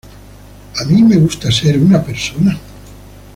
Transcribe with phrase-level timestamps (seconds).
[0.79, 2.57] A mí me gusta ser una persona.